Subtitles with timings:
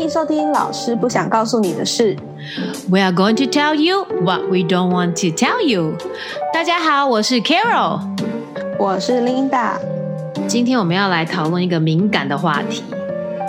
[0.00, 2.16] 欢迎收听老师不想告诉你的事。
[2.88, 5.92] We are going to tell you what we don't want to tell you。
[6.54, 8.00] 大家好，我是 Carol。
[8.78, 9.72] 我是 Linda。
[10.48, 12.82] 今天我们要来讨论一个敏感的话题。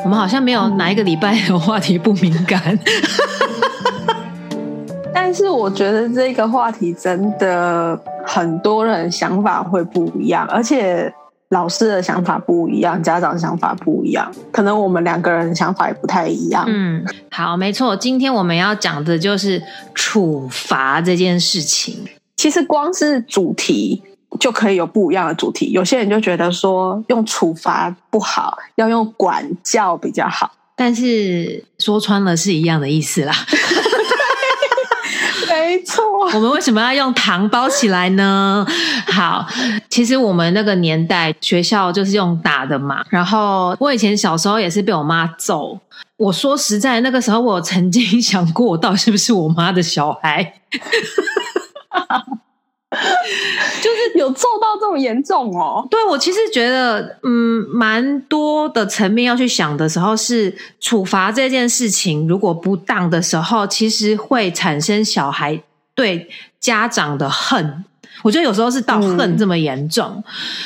[0.04, 2.78] 我们好像没有哪一个礼拜的话题不敏感。
[5.14, 11.14] 但是我觉得这个话题真的很多人想法会不一样，而且
[11.52, 16.66] 老师的想法不一样，家长想法不一样，可能我们两个人想法也不太一样。
[16.68, 19.62] 嗯，好，没错，今天我们要讲的就是
[19.94, 22.08] 处罚这件事情。
[22.38, 24.02] 其实光是主题
[24.40, 30.50] 就可以有不一样的主题，有些人就觉得说用处罚不好，要用管教比较好。
[30.74, 33.34] 但是说穿了是一样的意思啦。
[35.62, 38.66] 没错，我们为什么要用糖包起来呢？
[39.08, 39.46] 好，
[39.90, 43.06] 其实我们那个年代学校就是用打的嘛。
[43.10, 45.80] 然后我以前小时候也是被我妈揍。
[46.18, 50.54] 我说实在，那个时候我曾经想过，我到底是不是我妈的小孩？
[53.82, 55.88] 就是有揍到这么严重哦。
[55.90, 65.62] 对我其实觉得，嗯，蛮多的层面要去想的时候，是处罚这件事情，如果不当的时候，其实会产生小孩
[65.96, 66.28] 对
[66.60, 67.86] 家长的恨。
[68.24, 70.24] 我觉得有时候是到恨这么严重，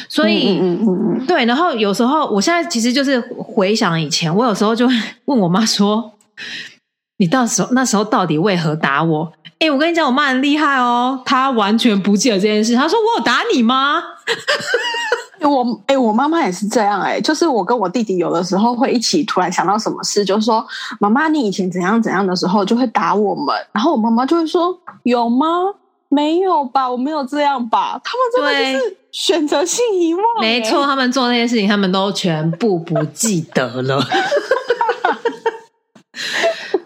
[0.09, 1.45] 所以，嗯嗯嗯，对。
[1.45, 4.93] 然后有时候，我现在其实就是回想以前，我有时候就会
[5.25, 6.11] 问我妈说
[7.17, 9.31] ：“你到时候那时候到底为何打我？”
[9.65, 12.75] 哎、欸，我跟你讲，我妈很厉害哦，她完全不记得这件事。
[12.75, 13.99] 她说：“我有打你吗？”
[15.41, 20.63] 我哎、欸，我妈妈也是这样哎、欸，就是我跟我弟弟有的时候会一起突然想到什么事，就说
[21.01, 25.47] ：“妈妈，你以前怎样怎样的时候就会打我们。”然后我妈妈就会说：“有吗？
[26.09, 33.99] 没有吧，我没有这样吧。”他们真的就是选择性遗忘、欸，没错，他们做那些事情，他们都全部不记得了。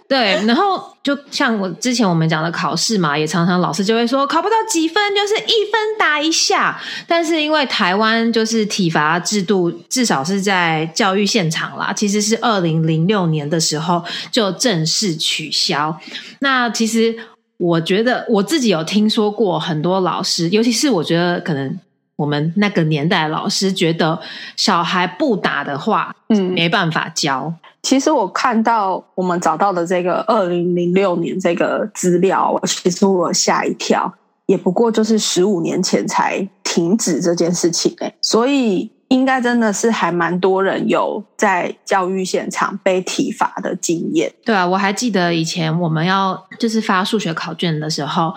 [0.09, 15.95] 对，然后就像我之前我们讲的考试嘛，也常常老师就会说考不到几分就是一分打一下，但是因为台湾就是体罚制度，至少是在教育现场啦，其实是二零零六年的时候就正式取消。
[16.39, 17.15] 那其实
[17.57, 21.79] 我觉得我自己有听说过很多老师，尤其是我觉得可能。
[22.15, 24.19] 我们那个年代老师觉得
[24.57, 27.53] 小孩不打的话，嗯，没办法教。
[27.81, 34.13] 其实我看到我们找到的这个二零零六年这个资料，其实我吓一跳，
[34.45, 44.31] 也不过就是十五年前才停止这件事情哎、所以应该真的是还蛮多人有在教育现场被体罚的经验。
[44.45, 48.33] 对啊，我还记得以前我们要就是发数学考卷的时候，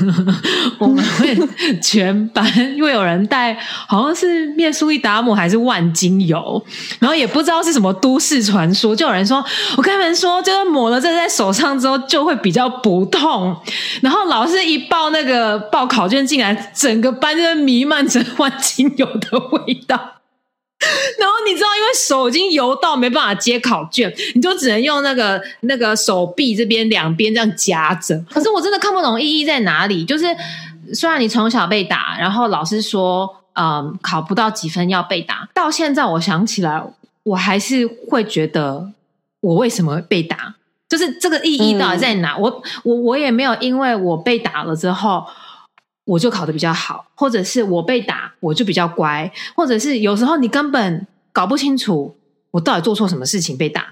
[0.78, 1.36] 我们会
[1.82, 6.62] 全班因为有人带好像是面苏利达姆还是万金油，
[6.98, 9.44] 然后也不知道是什么都市传说，就有人说
[9.76, 13.56] 我跟他们说，就是抹了这在手上之后就会比较不痛。
[14.02, 20.14] 然后老师一报那个报考卷进来，整个班就弥漫着万金油的味道。
[21.18, 28.16] 然后你知道，因为手已经油到没办法接考卷，你就只能用那个那个手臂这边两边这样夹着。
[28.30, 30.04] 可是我真的看不懂意义在哪里。
[30.04, 30.26] 就是
[30.94, 36.80] 虽然你从小被打，然后老师说，嗯，考不到几分要被打，到现在我想起来，
[37.24, 38.92] 我还是会觉得
[39.40, 40.54] 我为什么被打？
[40.88, 42.34] 就是这个意义到底在哪？
[42.34, 45.26] 嗯、我我我也没有因为我被打了之后。
[46.08, 52.16] 我就考得比较好，或者是我被打，我就比较乖，或者是有时候你根本搞不清楚
[52.50, 53.84] 我到底做错什么事情被打。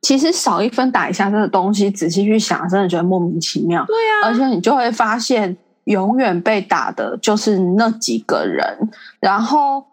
[0.00, 3.84] 其实少一分打一下这个东西，仔细去想，真的觉得莫名其妙。
[3.86, 8.78] 对啊，而且你就会发现，永远被打的就是那几个人。
[9.18, 9.84] 然后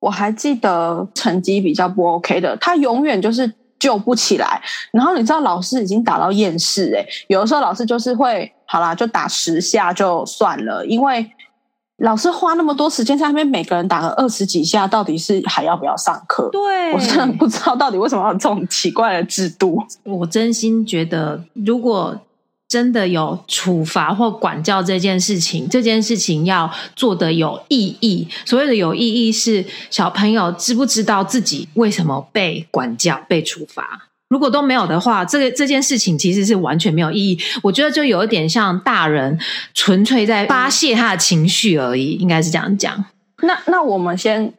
[0.00, 3.52] 我还记得成绩比较不 OK 的，他永远就是
[3.82, 4.62] 救不起来。
[4.92, 8.52] 然后你知道老师已经打到厌世哎、欸，有的时候老师就是会。
[8.64, 11.30] 好啦，就打十下就算了，因为
[11.98, 16.48] 老师花那么多时间在那边，每个人打个二十几下，到底是还要不要上课？
[16.50, 19.78] 对我真的不知道到底为什么要有这种奇怪的制度。
[20.04, 22.18] 我真心觉得，如果
[22.72, 28.26] 真的有处罚或管教这件事情，这件事情要做的有意义。
[28.46, 34.08] 所谓的有意义，是小朋友知不知道自己为什么被管教、被处罚。
[34.28, 37.38] 如果都没有的话，这个这件事情其实是完全没有意义。
[37.62, 39.38] 我觉得就有一点像大人
[39.74, 43.04] 纯粹在发泄他的情绪而已，应该是这样讲。
[43.42, 44.50] 那那我们先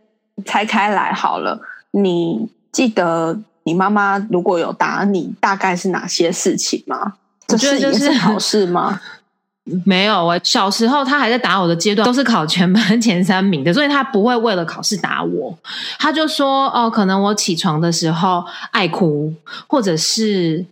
[0.45, 1.59] 拆开来好了。
[1.89, 7.13] 你记得你妈妈如果有打你，大概是哪些事情吗？
[7.53, 9.00] 我觉得就是考试吗？
[9.85, 15.57] 没有，我小时候他还在打我的阶段，都是考全班前三名的，所以他不会为了考试打我。
[15.97, 19.33] 他就说：“哦，可能我起床的时候爱哭，
[19.67, 20.65] 或者是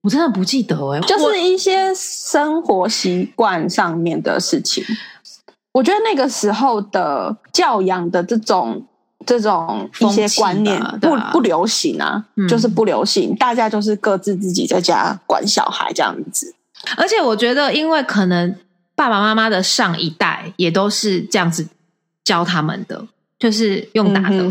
[0.00, 4.82] 我真的不记得哎，就是一些生活习惯上面的事情。
[5.72, 8.82] 我觉得那个时候的教养的这种
[9.26, 16.54] 这种一些观念不不流行啊，就是不流行，大家就是各自自己在家管小孩这样子。”
[16.96, 18.56] 而且我觉得，因为可能
[18.94, 21.68] 爸爸妈妈的上一代也都是这样子
[22.24, 23.06] 教他们的，
[23.38, 24.50] 就是用打的。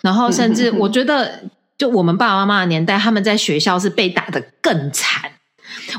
[0.00, 1.42] 然后甚至我觉得，
[1.76, 5.30] 就我们爸爸妈妈的年代，他们在学校是被打的更惨。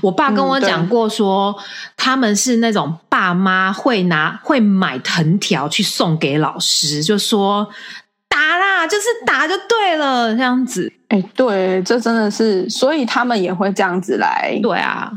[0.01, 1.55] 我爸跟我讲过，说
[1.97, 7.67] 他们是那种爸妈会拿会买藤条去送给老师，就说
[8.27, 10.91] 打啦，就是打就对了，这样子。
[11.09, 14.57] 哎，对，这真的是，所以他们也会这样子来。
[14.63, 15.11] 对啊。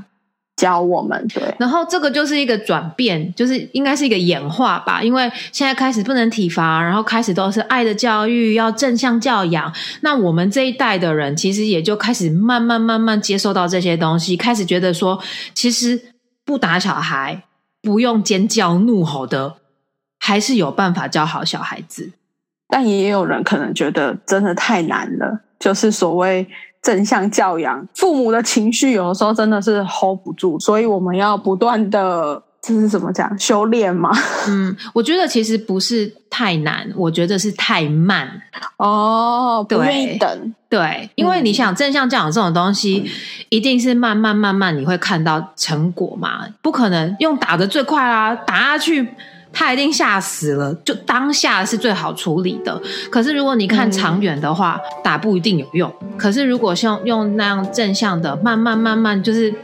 [0.56, 5.02] 教我们对，然后这个就是一个转变，就是应该是一个演化吧。
[5.02, 9.72] 因为现在开始不能体罚，然后开始都是爱的教育，要正向教养。
[10.02, 15.20] 那我们这一代的人，其实也就开始慢慢慢慢接受到这些东西，开始觉得说，
[15.54, 16.00] 其实
[16.44, 17.42] 不打小孩，
[17.82, 19.56] 不用尖叫怒吼的，
[20.20, 22.12] 还是有办法教好小孩子。
[22.68, 26.46] 但也有人可能觉得真的太难了，就是所谓。
[26.84, 33.36] 正向教养，父母的情绪有的时候真的是 hold 不住，所以我们要不断的，这是怎么讲？
[33.38, 34.10] 修炼吗？
[34.46, 38.30] 嗯，我觉得其实不是太难，我觉得是太慢。
[38.76, 43.10] 哦，不愿意等，对，因为你想正向教养这种东西，
[43.48, 49.08] 一定是慢慢慢慢你会看到成果嘛，不可能用打的最快啊，打下去。
[49.54, 52.78] 他一定吓死了，就当下是最好处理的。
[53.10, 55.90] 可是如果你看长远的话，打不一定有用。
[56.18, 59.54] 可是如果像用那样正向的，慢慢慢慢，就是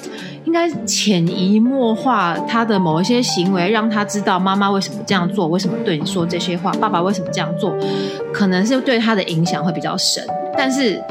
[0.44, 7.74] 应该潜移默化他的某一些行为，让他知道妈妈为什么这样做，为什么对你说这些话，爸爸为什么这样做，
[8.32, 10.24] 可能是对他的影响会比较深。
[10.56, 11.02] 但是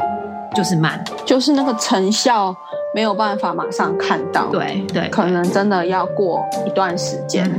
[0.56, 2.56] 就是慢，就是那个成效
[2.96, 4.48] 没有办法马上看到。
[4.48, 7.50] 对对，可能真的要过一段时间。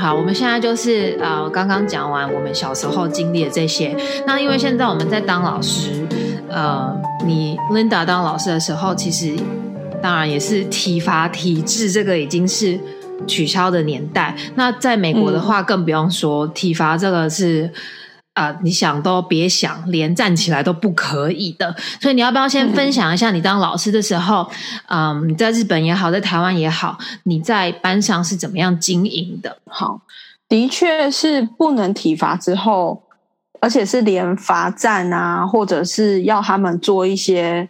[0.00, 3.94] 好，我们现在就是呃，刚刚讲完我们小时候经历的这些。
[4.26, 6.06] 那因为现在我们在当老师，
[6.48, 6.90] 呃，
[7.26, 9.36] 你 Linda 当老师的时候，其实
[10.00, 12.80] 当然也是体罚体制这个已经是
[13.26, 14.34] 取消的年代。
[14.54, 17.70] 那在美国的话，更不用说体罚这个是。
[18.34, 21.74] 啊，你想都别想，连站起来都不可以的。
[22.00, 24.48] 所以你要不要先分享一下，你当老师的时候，
[24.88, 29.58] 嗯，你在日本也好，在台湾也好，你在班上是怎么样经营的？
[29.66, 30.02] 好，
[30.48, 33.02] 的确是不能体罚之后，
[33.60, 37.68] 而且是连罚站啊，或者是要他们做一些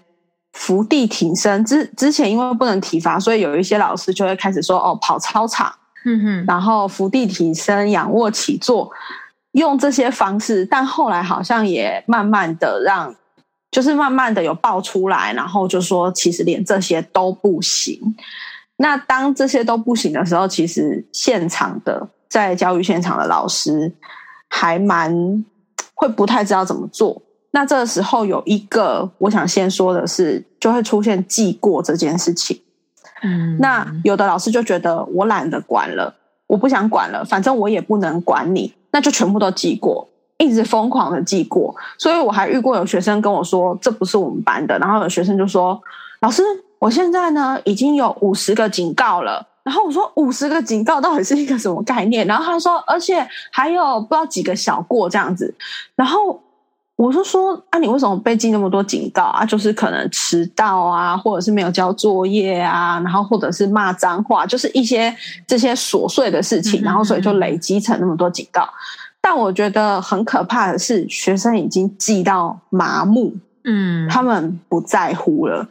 [0.52, 1.64] 伏地挺身。
[1.64, 5.72] 之之前因为不能体罚，所以有一些老师就会开始说，哦，跑操场，
[6.04, 8.90] 嗯哼，然后伏地挺身、仰卧起坐。
[9.52, 13.14] 用这些方式，但后来好像也慢慢的让，
[13.70, 18.00] 就是慢慢的有爆出来，然后就说其实连这些都不行。
[18.76, 23.92] 那当这些都不行的时候，其实现场的在教育现场的老师
[24.48, 25.44] 还蛮
[25.94, 27.20] 会不太知道怎么做。
[27.50, 32.58] 那这个时候有一个我想先说的是，就会出现记过这件事情。
[33.22, 36.14] 嗯，那有的老师就觉得我懒得管了，
[36.46, 38.72] 我不想管了，反正我也不能管你。
[38.90, 40.06] 那就全部都记过，
[40.38, 45.80] 一直疯狂的记过，所以我还遇过有学生跟我说这不是我们班的，然后有学生就说
[46.20, 46.42] 老师，
[46.78, 52.26] 我现在呢已经有五十个警告了，然后我说五十个警告到底是一个什么概念？
[52.26, 55.54] 然后他说，而且还有不知道几个小过这样子，
[55.94, 56.40] 然后。
[57.00, 59.42] 我是说啊，你为什么被记那么多警告啊？
[59.42, 65.16] 就是可能迟到啊，或者是没有交作业啊，然后或者是骂脏话，就是一些
[65.46, 68.68] 这些琐碎的事情，然后所以就累积成那么多警告。
[69.18, 75.66] 但我觉得很可怕的是，学生已经记到麻木，嗯，他们不在乎了。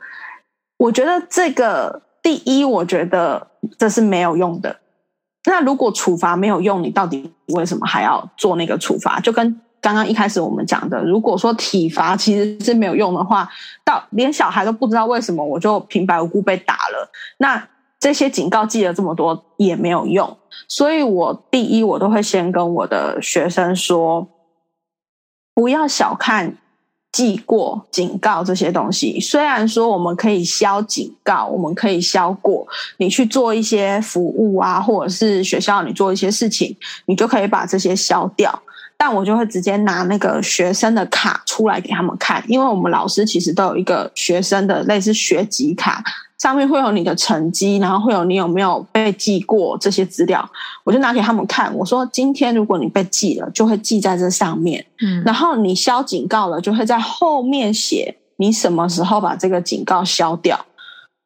[0.77, 3.45] 我觉得这个第一，我觉得
[3.77, 4.75] 这是没有用的。
[5.45, 9.19] 那如果处罚没有用，你到底为什么还要做那个处罚？
[9.19, 13.49] 就跟刚刚一开始我们讲的，如果说体罚其实是没有用的话，
[13.83, 17.67] 到连小孩都不知道为什么我就平白无故被打了，那
[17.99, 20.37] 这些警告记了这么多也没有用。
[20.67, 24.27] 所以我第一，我都会先跟我的学生说，
[25.53, 26.57] 不要小看
[27.11, 29.19] 记过警告这些东西。
[29.19, 32.67] 虽然说我们可以消警告，我们可以消过，
[32.97, 38.61] 你去做一些服务啊，或者是学校你做一些事情，你就可以把这些消掉。
[39.01, 46.03] 但我就会直接拿那个学生的卡出来给他们看，因为我们老师其实都有一个学生的类似学籍卡，
[46.37, 50.47] 上面会有你的成绩，然后会有你有没有被记过这些资料，
[50.83, 51.73] 我就拿给他们看。
[51.73, 60.65] 我说今天如果你被记了，就会记在这上面，嗯然后你消警告了，就会在后面写你什么时候把这个警告消掉。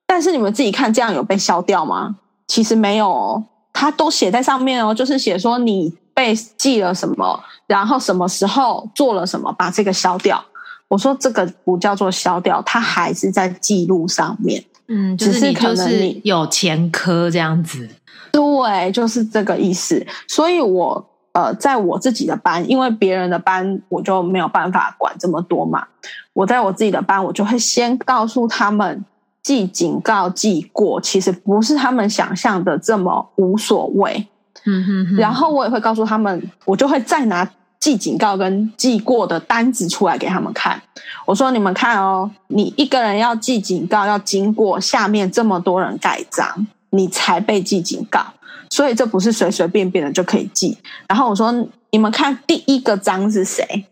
[0.05, 2.17] 但是你们自己看，这样有被消掉吗？
[2.47, 10.43] 其实没有哦，它都写在上面哦，就是写说你被记了什么，然后什么时候做了什么，把这个消掉。
[10.87, 14.63] 我说这个不叫做消掉，它还是在记录上面。
[14.87, 17.89] 嗯，就只是可能你有前科这样子，
[18.31, 20.05] 对，就是这个意思。
[20.27, 25.87] 所以我呃，在我自己的班，因为别人的班我就没有办法管这么多嘛。
[26.33, 29.03] 我在我自己的班，我就会先告诉他们，
[29.41, 34.27] 记警告记过，其实不是他们想象的这么无所谓。
[34.65, 40.81] 嗯哼哼，然后我也会告诉他们，我就会再拿记警告跟记过的单子出来给他们看。
[41.25, 48.25] 我说：“你们看哦，你一个人要记警告，要经过下面这么多人盖章，你才被记警告。
[48.69, 50.77] 所以这不是随随便便的就可以记。”
[51.07, 51.51] 然后我说
[51.91, 53.85] ：“你们看第一个章是谁？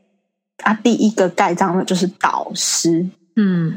[0.64, 3.06] 啊，第一个盖章的就是导师。
[3.36, 3.74] 嗯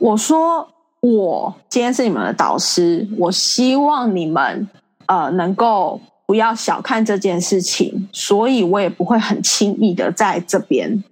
[0.00, 0.68] 我说
[1.00, 4.68] 我今天是你们的导师，我希望你们
[5.06, 11.02] 呃能够不要小看这件事情，所以我也不会很轻易的在这边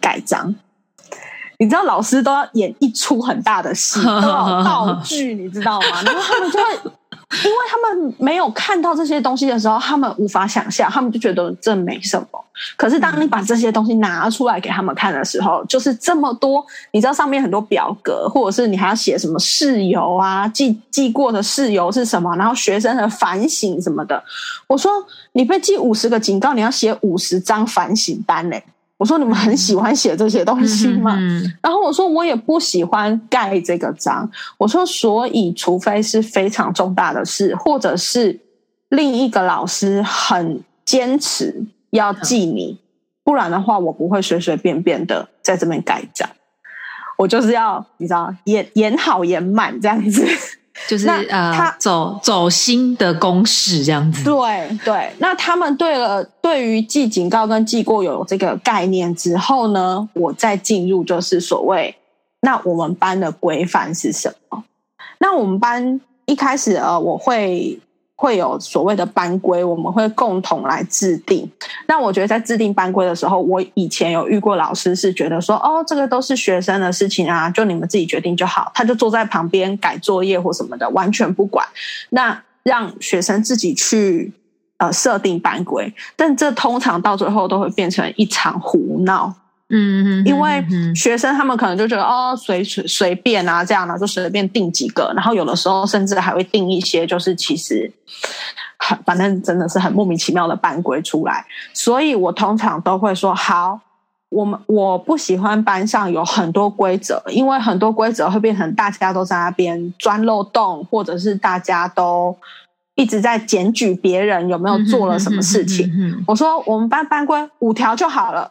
[0.00, 0.54] 盖章。
[1.58, 6.02] 你知道老师都要演一出很大的戏，要道具，你知道吗？
[6.02, 6.90] 然后他们就会，
[7.44, 12.26] 因为他们没有看到这些东西的时候，他们无法想象，他们就觉得这没什么。
[12.76, 24.22] 可是当你把这些东西拿出来给他们看的时候，就是这么多，你知道上面很多表格，或者是你还要写什么事由啊，记记过的事由是什么，然后学生的反省什么的。
[24.66, 24.92] 我说
[25.32, 28.56] 你被记五十个警告，你要写五十张反省单呢、
[29.00, 31.16] 我说你们很喜欢写这些东西吗？
[31.18, 34.30] 嗯然后我说我也不喜欢盖这个章。
[34.58, 38.38] 我说所以除非是非常重大的事，或者是
[38.90, 42.78] 另一个老师很坚持要记你，
[43.24, 46.28] 不然的话我不会随随便便的在这边盖章。
[47.16, 50.26] 我就是要你知道演演好演满这样子。
[50.90, 61.94] 就是呃他走走心的公式这样子，对对，那他们对了，对于记警告跟记过有这个概念之后呢，我再进入就是所谓，
[62.40, 64.64] 那我们班的规范是什么？
[65.20, 67.78] 那我们班一开始呃，我会
[68.20, 71.50] 会有所谓的班规，我们会共同来制定。
[71.86, 78.70] 那我觉得在制定班规的时候，我以前有遇过老师是觉得说，哦，这个都是学生的事情啊，就你们自己决定就好。
[78.74, 81.66] 他就坐在旁边改作业或什么的，完全不管。
[82.10, 84.30] 那让学生自己去
[84.76, 89.34] 呃设定班规，但这通常到最后都会变成一场胡闹。
[89.70, 97.90] 嗯嗯，因为嗯学生他们可能就觉得哦随随随便啊这样呢，就随便定几个，然后有的时候甚至还会定一些就是其实
[98.78, 103.80] 很反正真的是很莫名其妙的班规出来，所以我通常都会说好。
[104.30, 112.36] 我们我不喜欢班上有很多规则，因为很多规则会变成大家都在那边钻漏洞，或者是大家都
[112.94, 115.84] 一直在检举别人有没有做了什么事情。
[115.88, 118.48] 嗯嗯嗯我说我们班班规五条就好了，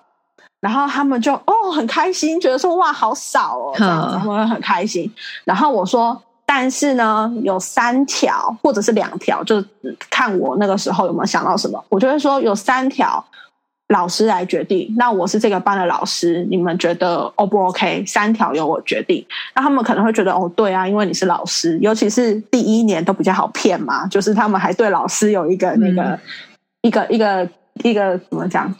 [0.59, 5.11] 然后他们就哦很开心，觉得说哇好少哦，这样子嗯他们很开心。
[5.45, 13.23] 然后我说，但是呢有三条或者是两条，就嗯看我那个时候有没有想到什么，我就会说有三条。
[13.91, 18.05] 老师来决定，那我是这个班的老师，你们觉得 O 不 OK？
[18.05, 19.25] 三条由我决定，
[19.55, 26.19] 那他们可能会觉得哦，对啊，因为你是老师，尤其是第一年都比较好骗嘛，就是他们还对老师有一个那个、嗯
[26.83, 27.49] 一个一个
[27.81, 28.71] 一个怎么讲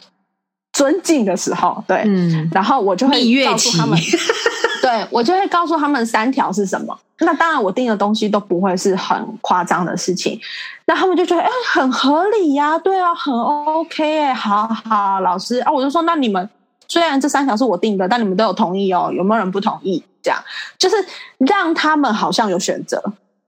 [0.80, 3.98] 尊敬的时候，对，嗯，然后我就会告诉他们，
[4.80, 6.98] 对我就会告诉他们三条是什么。
[7.18, 10.40] 那当然，我定的东西都不会是很夸张的事情，
[10.86, 16.48] 那他们就觉得哎、很合理呀、对啊，很 OK 哎、好好，老师啊，我就说那你们
[16.88, 20.02] 虽然这三条是我定的，但你们都有同意哦，有没有人不同意？
[20.22, 20.42] 这样
[20.78, 20.96] 就是
[21.36, 23.02] 让他们好像有选择，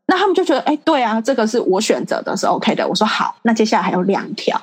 [0.05, 2.87] 那他们就觉得哎、对啊，这个是我选择的，是 OK 的。
[2.87, 4.61] 我说好，那接下来还有两条，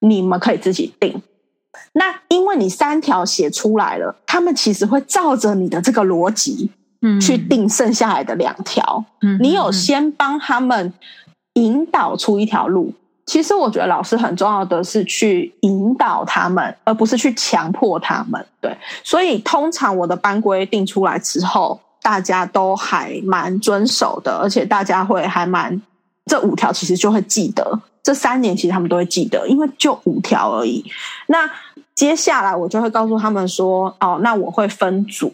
[0.00, 1.22] 你们可以自己定。
[1.92, 6.70] 那因为你三条写出来了，他们其实会照着你的这个逻辑
[7.02, 9.04] 嗯去定剩下来的两条。
[9.22, 10.92] 嗯你有先帮他们
[11.54, 12.92] 引导出一条路。
[13.26, 18.42] 其实我觉得老师很重要的是去引导他们，而不是去强迫他们。
[18.58, 25.78] 对，所以通常我的班规定出来之后，大家都还蛮遵守的，而且大家会还蛮
[26.24, 30.82] 这五条其实就会记得这三年其实他们都会记得，因为就五条而已。
[31.26, 31.46] 那
[31.94, 35.30] 接下来我就会告诉他们说，哦，那我会分组。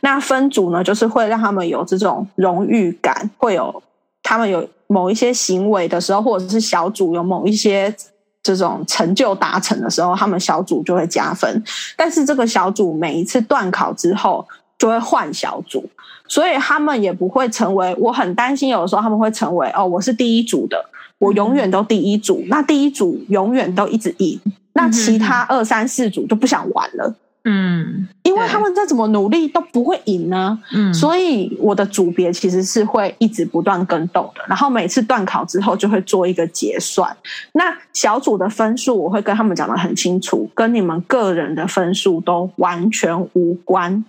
[0.00, 3.82] 那分组呢，就是会让他们有这种荣誉感，会有
[4.22, 7.94] 他们有某一些行为的时候，或者是小组有某一些
[8.42, 11.62] 这种成就达成的时候，他们小组就会加分。
[11.94, 15.86] 但是这个小组每一次断考之后就会换小组，
[16.26, 17.94] 所以他们也不会成为。
[17.98, 20.82] 我很担心，有的时候他们会成为哦，我是第一组的，
[21.18, 22.44] 我永远都第一组。
[22.48, 24.40] 那第一组永远都一直赢，
[24.72, 27.14] 那其他二三四组就不想玩了。
[27.46, 37.14] 嗯，因为他们再怎么努力都不会赢呢，嗯，所以我的组别其实是会一直不断跟动的，然后每次断考之后就会做一个结算。
[37.52, 44.02] 那小组的分数我会跟他们讲的很清楚，跟你们个人的分数都完全无关，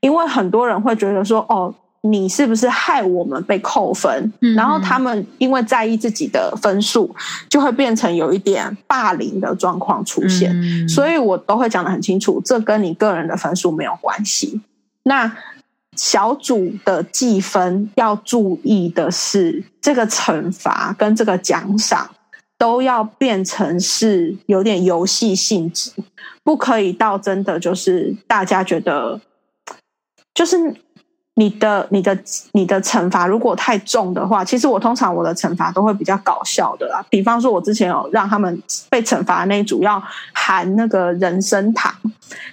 [0.00, 1.74] 因为很多人会觉得说，哦。
[2.02, 4.32] 你是不是害我们被扣分？
[4.56, 7.14] 然后他们因为在意自己的分数，
[7.48, 10.50] 就会变成有一点霸凌的状况出现。
[10.88, 14.62] 所以我都会讲的很清楚，这跟你个人的分数没有关系。
[15.02, 15.30] 那
[15.94, 22.08] 小组的计分要注意的是，这个惩罚跟这个奖赏
[22.56, 25.92] 都要变成是有点游戏性质，
[26.42, 29.20] 不可以到真的就是大家觉得
[30.32, 30.56] 就是。
[31.40, 32.16] 你的、你的、
[32.52, 37.02] 你的惩罚如果太重的话，其实我通常我的惩罚都会比较搞笑的啦。
[37.08, 40.02] 比方说，我之前有让他们被惩罚那一组要
[40.34, 41.90] 含那个人参糖，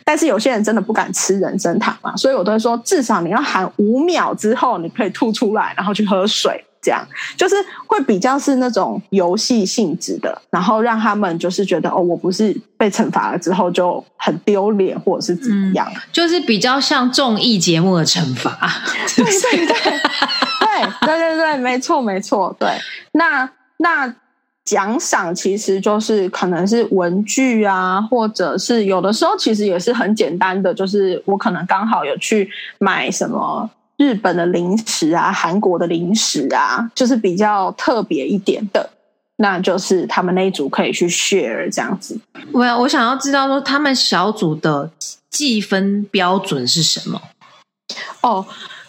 [0.06, 6.64] 但是有些人真的不敢吃人参糖嘛，所以我都会说，至少你要含五秒之后，你可以吐出来，然后去喝水。
[6.82, 7.06] 这样
[7.36, 7.56] 就是
[7.86, 18.58] 会比较是那种游戏性质的，然后让他们就是觉得哦，我不是被惩罚了之后就很丢脸或者是怎么样，就是比较像综艺节目的惩罚。
[19.16, 19.76] 对对对，
[21.02, 22.56] 对对对对，没错没错。
[22.60, 22.70] 对，
[23.14, 24.14] 那那
[24.64, 33.70] 奖赏其实就是可能是文具啊，或者是有的时候其实也是很简单的，就是我可能刚好有去买什么。
[33.98, 38.90] 日本的零食啊，韩国的零食啊，就是比较特别一点的，
[39.38, 42.20] 那就是他们那一组可以去 share 这样子。
[42.52, 44.90] 我我想要知道说，他们小组的
[45.30, 47.22] 计分标准是什么？
[48.22, 48.46] 哦，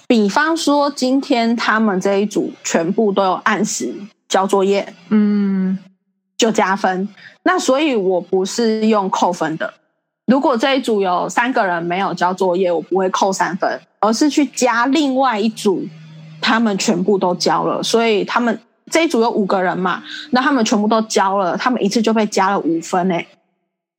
[0.07, 3.95] 比方说今天他们这一组全部都有按时
[4.29, 5.79] 交作业，嗯，
[6.37, 7.09] 就加分。
[7.45, 9.73] 那所以我不是用扣分的。
[10.29, 15.83] 如果这一组有三个人没有交作业，我不会扣三分，而是去加另外一组，
[16.43, 18.57] 他们全部都交了，所以他们
[18.91, 23.27] 这一组有五个人嘛，那他们全部都交了，他们一次就被加了五分诶。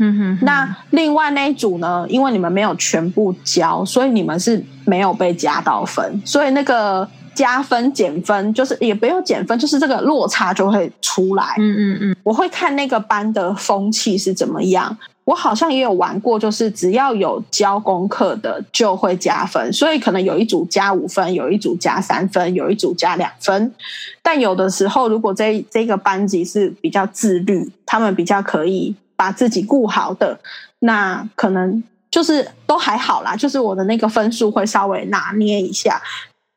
[0.01, 2.05] 嗯哼，那另外那一组呢？
[2.07, 7.09] 因为你们没有全部交，所以你们是没有被加到分，所以那个
[7.39, 11.55] 加分减分就是也不用减分，就是这个落差就会出来。
[11.57, 14.97] 嗯嗯嗯，我会看那个班的风气是怎么样。
[15.23, 23.73] 我好像也有玩过，就是只要有交功课的就会加分，所以可能有一组加五分，有一组加三分，有一组加两分。
[24.21, 30.37] 但有的时候，如果这这个班级是比较自律，他们比较可以把自己顾好的，
[30.79, 36.01] 那可能就是都还好啦，就是我的那个分数会稍微拿捏一下。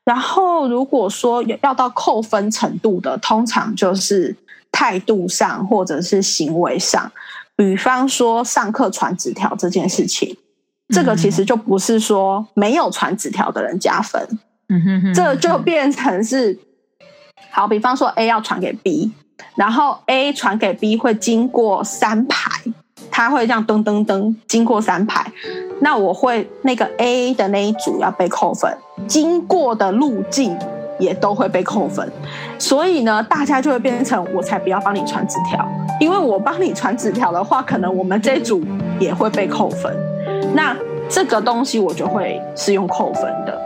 [0.05, 4.37] 然后如果说要到扣分程度的，通常就是
[4.71, 7.12] 态度上或者是行为上。
[7.55, 10.37] 比方说上课传纸条这件事情，
[10.88, 14.27] 这个其实就不是说没有传纸条的人加分，
[14.69, 16.59] 嗯哼哼，这就变成是
[17.51, 17.69] 好。
[17.69, 19.12] 比方说 A 要传给 B，
[19.55, 22.51] 然后 A 传给 B 会经过三排，
[23.12, 25.25] 他会这样噔噔噔经过三排，
[25.81, 30.59] 那我会那个 A 的那一组要被扣分，经过的路径
[30.98, 32.11] 也都会被扣分，
[32.59, 35.64] 所以呢，大家就会变成我才不要帮你传纸条。
[36.01, 38.61] 因为我帮你传纸条的话，可能我们这组
[38.98, 39.94] 也会被扣分。
[40.55, 40.77] 那
[41.09, 43.61] 这个东西我就会是用扣分的。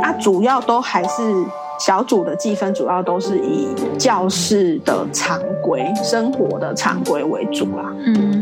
[0.00, 1.44] 那主要都还是
[1.78, 3.68] 小组的计分，主要都是以
[3.98, 7.84] 教室的常规、生活的常规为主啦。
[8.06, 8.33] 嗯。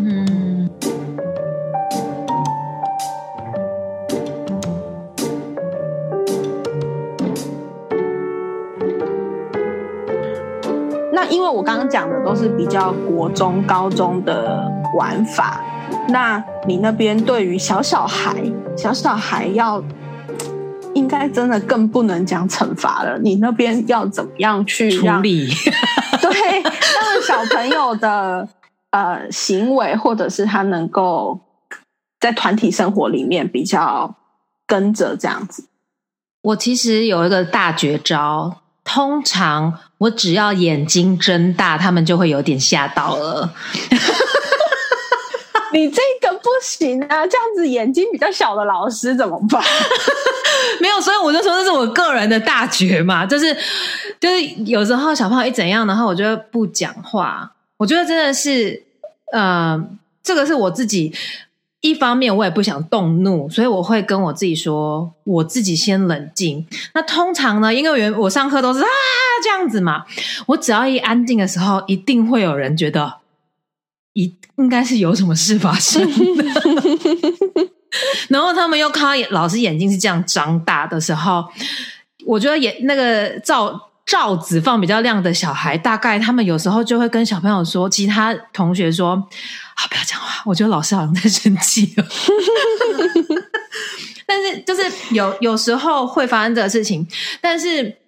[11.30, 15.60] 因为我刚刚讲的都是比较国中、高中的玩法，
[16.08, 18.42] 那你那边对于小小孩、
[18.76, 19.82] 小小孩要，
[20.94, 23.18] 应该真的更不能讲惩罚了。
[23.18, 25.48] 你那边要怎么样去处理？
[26.20, 28.48] 对，让小朋友的
[28.90, 31.40] 呃行为，或者是他能够
[32.20, 34.14] 在团体生活里面比较
[34.66, 35.66] 跟着这样子。
[36.42, 38.58] 我其实有一个大绝招。
[38.84, 43.54] 通常我只要眼睛睁大，他们就会有点吓到了。
[45.72, 47.24] 你这个不行啊！
[47.24, 49.62] 这样子眼睛比较小的老师怎么办？
[50.80, 53.56] 没有，所以我就说这是我个人的大绝嘛，就是
[54.18, 57.52] 就是有时候小朋友一怎样，然后我就不讲话。
[57.76, 58.82] 我觉得真的是，
[59.32, 59.80] 呃，
[60.22, 61.14] 这个是我自己
[61.82, 66.66] 一方面我也不想动怒，所以我会跟我自己说，我自己先冷静。
[66.94, 68.86] 那通常呢，因为原我上课都是啊
[69.42, 70.04] 这样子嘛，
[70.46, 73.16] 我只要一安静的时候，一定会有人觉得。
[74.14, 76.44] 一应该是有什么事发生的，
[78.28, 81.42] 然后他们又看到老师眼睛是这样张大的时候，
[82.26, 89.10] 我觉得眼那个罩罩子放比较亮的小孩，大概他们有时候就会跟小朋友说，其他同学说
[89.74, 91.94] ：“啊，不要讲话。”我觉得老师好像在生气。
[94.26, 97.06] 但是就是有有时候会发生这个事情，
[97.40, 97.98] 但是。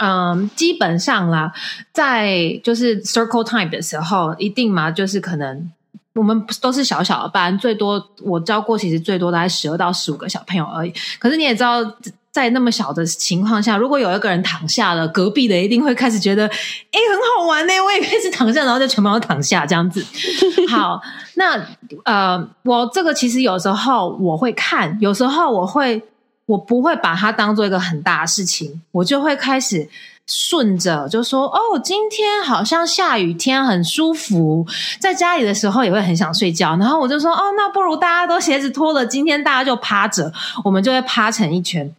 [0.00, 1.52] 嗯，基本上啦，
[1.92, 5.72] 在就是 circle time 的时候，一定嘛，就是可能
[6.14, 10.94] 我们都是小小的班，最多我教过，其实最多大概十二到十五个小朋友而已。
[11.18, 11.82] 可是你也知道，
[12.30, 20.04] 在那么小的情况下，如果有一个人躺下了，隔壁的一定会开始觉得，哎，很好玩呢，我也开始躺下，然后就全部都躺下这样子。
[20.68, 21.00] 好，
[21.34, 21.60] 那
[22.04, 26.02] 呃，我这个其实有时候我会看，有时候我会。
[26.48, 29.86] 我不会把它当做一个很大的事情，我就会开始
[30.26, 34.66] 顺着就说：“哦，今天好像下雨天，很舒服。
[34.98, 40.32] 在家里的时候也会很想睡觉。”然后我就说：“哦，那不如大家都鞋子脱了，今天大家就趴着，
[40.64, 41.94] 我们就会趴成一圈。”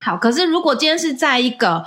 [0.00, 1.84] 好，可是如果今天是在一个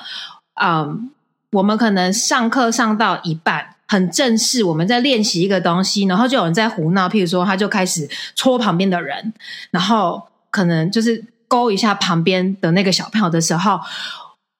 [0.62, 1.12] 嗯，
[1.52, 9.34] 我们可能上课上到一半，很正式，我们在练习一个东西，然后就有人在胡闹，譬如说他就开始戳旁边的人，
[9.71, 11.24] 然后可能就是。
[11.52, 13.78] 勾一下旁边的那个小朋友的时候，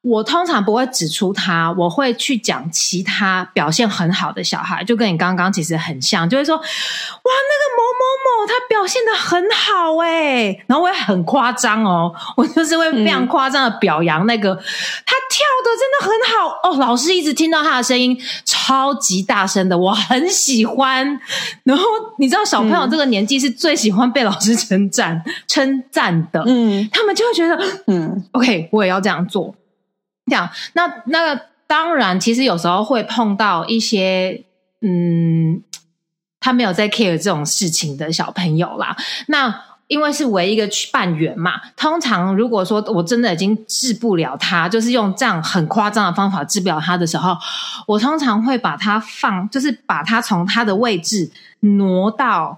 [0.02, 16.50] 我通常不会指出他，我会去讲其他表现很好的小孩，就跟你刚刚其实很像，就会说哇，那个某某某他表现的很好哎，然后我也很夸张哦，我就是会非常夸张的表扬那个他跳的真的很好。
[16.64, 21.06] 哦，老师一直听到他的声音超级大声的，我很喜欢。
[21.64, 21.84] 然后
[22.18, 29.54] 你知道小朋友这个年纪是最喜欢被老师 称赞称赞的，嗯，他们就会觉得嗯，OK，我也要这样做。
[30.32, 31.36] 这样，那那
[31.68, 34.46] 当然，其实有时候会碰到一些
[34.80, 35.62] 嗯，
[36.40, 38.96] 他没有在 care 这种事情的小朋友啦。
[39.28, 39.54] 那
[39.88, 47.36] 因为是唯一一个半圆嘛，通常如果说我真的已经治不了他，就是用这样很夸张的方法治不了他的时候，
[47.86, 52.58] 我通常会把他放，就是把他从他的位置挪到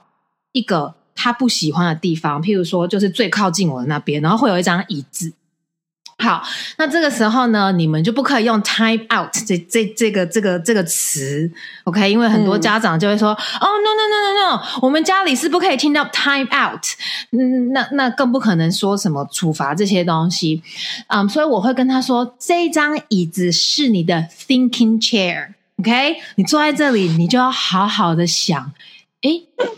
[0.51, 5.33] 一个他不喜欢的地方，譬如说就是最靠近我的那边，然后会有一张椅子。
[6.23, 6.41] 好，
[6.77, 11.51] 那这个时候呢，你们就不可以用 time out 这这这个这个这个词
[11.83, 12.09] ，OK？
[12.09, 16.81] 因为很多家长就会说，哦，no no no no no，我们家里是不可以听到 time out，
[17.31, 20.63] 嗯，那那更不可能说什么处罚这些东西，
[21.07, 26.15] 嗯，所以我会跟他说，这张椅子是你的 thinking chair，OK？
[26.35, 28.71] 你坐在这里，你就要好好的想。
[29.23, 29.29] 哎，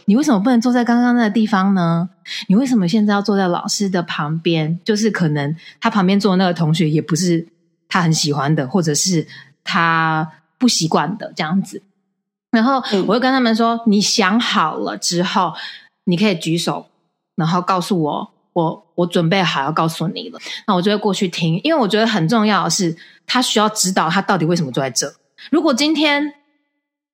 [0.05, 2.09] 你为什么不能坐在刚刚那个地方呢？
[2.49, 4.79] 你为什么现在要坐在老师的旁边？
[4.83, 7.47] 就是可能他旁边坐的那个同学也不是
[7.87, 9.27] 他很喜欢的，或者是
[9.63, 10.27] 他
[10.57, 11.83] 不习惯的这样子。
[12.49, 15.53] 然后我会跟他们说：“你想好了之后，
[16.05, 16.87] 你可以举手，
[17.35, 20.39] 然后告诉我，我我准备好要告诉你了。
[20.65, 25.13] 那我就会过去听，因为我觉得很重要的是，他需要知道他到底为什么坐在这。
[25.51, 26.33] 如果今天……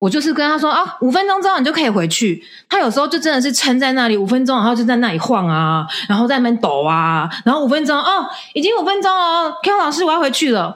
[0.02, 2.44] 我就是跟他说啊，五分钟之后你就可以回去。
[2.68, 10.76] 他有时候就真的是撑在那里五分钟，然后就在那里晃啊，然后在那边抖啊，然后五分钟哦，已经五分钟了，Q 老师我要回去了。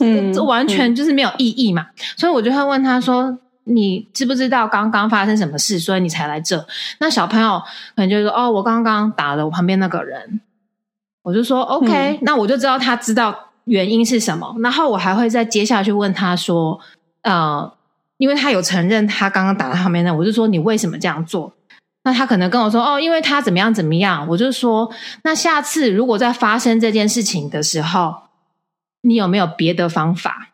[0.00, 1.84] 嗯，这完全就是没有意义嘛。
[2.16, 5.78] 所以我就会问他说：“你知不知道刚刚发生什么事？
[5.78, 6.64] 所以你才来这？”
[6.98, 7.60] 那小朋友
[7.94, 10.40] 可能就说：“哦，我刚刚打了我旁边那个人。”
[11.22, 16.80] 我就说：“OK，那我就知道他知道原因是什么。”然后我还会再接下去问他说
[17.20, 17.70] ：“呃。”
[18.20, 21.50] 因为他有承认他刚刚打到旁边的，我就说你为什么这样做？
[22.04, 24.28] 那他可能跟我说哦，因为他怎么样怎么样。
[24.28, 24.92] 我就说
[25.24, 28.14] 那下次如果在发生这件事情的时候，
[29.00, 30.50] 你有没有别的方法？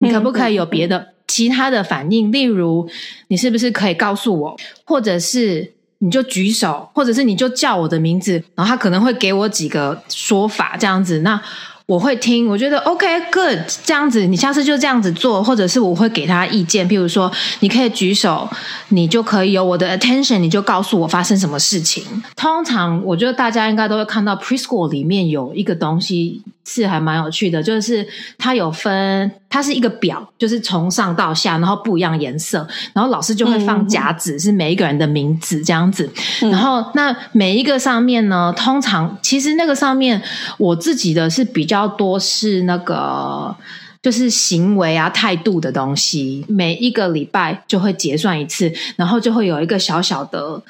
[0.00, 2.30] 你可不可以有别的其他的反应？
[2.30, 2.86] 例如
[3.28, 11.40] 你是不是可以告诉我，或者是你就举手，或者是你就叫我的名字，然后他可能会给我几个说法，这样子那。
[11.88, 18.46] 我会听，我觉得 OK，good，这样子，你下次就这样子做，或者是我会给他意见，譬如说，你可以举手，
[18.88, 22.04] 你就可以有我的 attention，你就告诉我发生什么事情。
[22.36, 36.06] 通常，我觉得大家应该都会看到 preschool 里面有一个东西，是还蛮有趣的，就是它有分，它是一个表，就是从上到下，然后不一样颜色，然后老师就会放夹子，是每一个人的名字这样子。
[36.42, 40.20] 然后那每一个上面呢，通常其实那个上面
[40.58, 43.54] 我自己的是比较多是那个。
[44.00, 50.62] 就是行为啊、态度的东西，每一个礼拜就会结算一次，然后就会有一个小小的，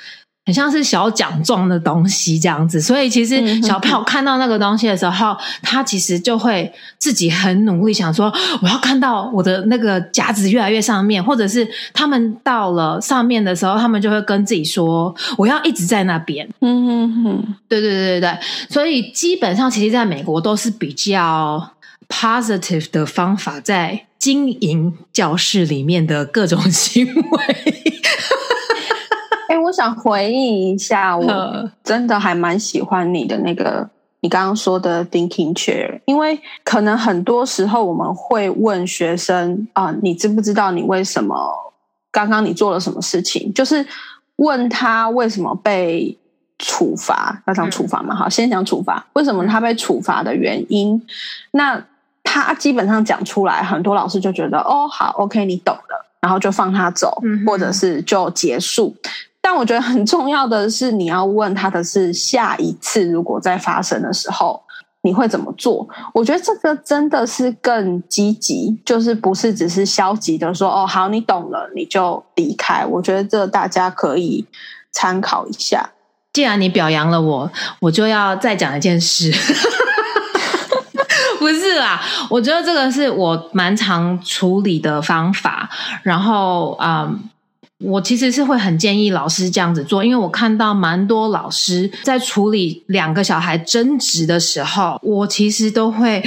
[0.48, 2.80] 很像是小奖状的东西这样子。
[2.80, 8.32] 所以其实小朋友看到那个东西的时候，他其实就会自己很努力想说，
[8.62, 16.48] 我要看到我的那个夹子越来越上面，或者是他们到了上面的时候，他们就会跟自己说，我要一直在那边。
[16.60, 18.38] 嗯哼哼，对对对对对，
[18.70, 21.72] 所以基本上其实在美国都是比较。
[22.10, 27.92] positive 的方法在经营教室里面的各种行为。
[29.68, 33.86] 哎，我想回应一下，我真的还蛮喜欢你的那个
[34.20, 41.36] 你刚刚说的 thinking chair，因为可能很多时候我们会问学生啊，你知不知道你为什么
[42.10, 43.52] 刚刚你做了什么事情？
[43.52, 43.86] 就是
[44.36, 46.16] 问他为什么被
[46.58, 48.14] 处罚，要讲处罚嘛？
[48.14, 51.00] 好，先讲处罚，为什么他被处罚的原因？
[51.50, 51.84] 那
[52.24, 58.96] 他基本上讲出来，很多老师就觉得哦，好，OK，你懂了，然后就放他走，或者是就结束。
[59.50, 64.62] 但我觉得很重要的是，你要问他的是下一次如果再发生的时候，
[65.00, 65.88] 你会怎么做？
[66.12, 72.84] 我觉得这个真的是更积极，就是不是只是消极的说哦，好，你懂了，你就离开。
[72.84, 74.44] 我觉得这大家可以
[74.92, 75.88] 参考一下。
[76.34, 79.32] 既然你表扬了我，我就要再讲一件事。
[81.40, 85.70] 不是啦，我觉得这个是我蛮常处理的方法。
[86.02, 87.18] 然后，嗯，
[87.78, 96.22] 我其实是会很建议老师这样子做，因为我看到蛮多老师在处理两个小孩争执的时候，我其实都会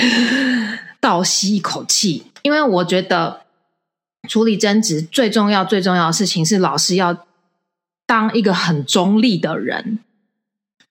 [1.02, 3.42] 倒吸一口气，因为我觉得
[4.30, 7.26] 处理争执最重要、最重要的事情是老师要
[8.06, 10.00] 当一个很中立的人。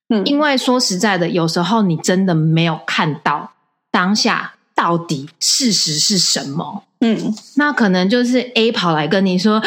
[0.08, 3.52] 嗯，因为说实在的，有时候你真的没有看到。
[3.92, 6.84] 当下到底事实是什么？
[7.00, 9.66] 嗯，那可能就是 A 跑来跟你说，呃，他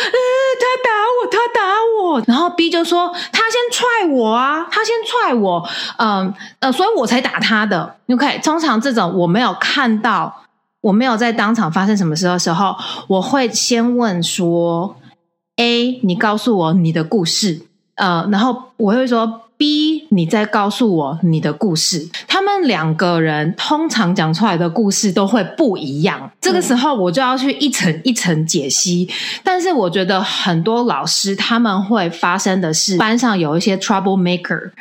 [0.83, 1.61] 打我，他打
[2.01, 5.67] 我，然后 B 就说他先踹我啊，他先踹我，
[5.97, 7.95] 嗯呃，所以我才打他的。
[8.09, 10.43] OK，通常这种我没有看到，
[10.81, 12.75] 我没有在当场发生什么事的时候，
[13.07, 14.95] 我会先问说
[15.55, 17.63] ，A，你告诉我你的故事，
[17.95, 19.42] 呃，然后我会说。
[19.57, 22.09] B，你再告诉我你的故事。
[22.27, 26.31] 他们两个人通常讲出来的故事都会不一样。
[26.41, 29.09] 这个时候我就要去一层一层解析。
[29.43, 34.71] 但是我觉得很多老师他们会发生的是班上有一些 trouble maker。